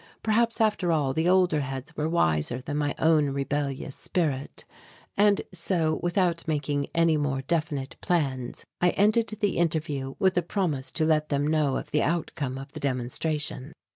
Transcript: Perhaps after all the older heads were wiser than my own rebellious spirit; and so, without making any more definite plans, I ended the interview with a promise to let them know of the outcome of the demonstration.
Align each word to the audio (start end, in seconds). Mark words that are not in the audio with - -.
Perhaps 0.23 0.59
after 0.59 0.91
all 0.91 1.13
the 1.13 1.29
older 1.29 1.59
heads 1.61 1.95
were 1.95 2.09
wiser 2.09 2.59
than 2.59 2.75
my 2.75 2.95
own 2.97 3.29
rebellious 3.29 3.95
spirit; 3.95 4.65
and 5.15 5.41
so, 5.53 5.99
without 6.01 6.47
making 6.47 6.87
any 6.95 7.17
more 7.17 7.43
definite 7.43 7.97
plans, 8.01 8.65
I 8.81 8.89
ended 8.97 9.27
the 9.41 9.57
interview 9.57 10.15
with 10.17 10.35
a 10.39 10.41
promise 10.41 10.89
to 10.93 11.05
let 11.05 11.29
them 11.29 11.45
know 11.45 11.77
of 11.77 11.91
the 11.91 12.01
outcome 12.01 12.57
of 12.57 12.71
the 12.71 12.79
demonstration. 12.79 13.73